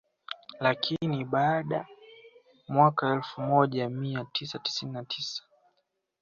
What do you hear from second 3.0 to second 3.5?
elfu